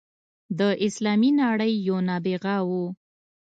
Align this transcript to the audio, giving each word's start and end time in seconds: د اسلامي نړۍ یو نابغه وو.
د 0.59 0.61
اسلامي 0.85 1.31
نړۍ 1.41 1.73
یو 1.87 1.97
نابغه 2.07 2.55
وو. 2.69 2.85